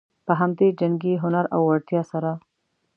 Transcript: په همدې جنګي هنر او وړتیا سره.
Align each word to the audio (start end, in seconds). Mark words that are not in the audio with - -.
په 0.25 0.33
همدې 0.39 0.67
جنګي 0.79 1.13
هنر 1.23 1.45
او 1.55 1.61
وړتیا 1.67 2.01
سره. 2.11 2.31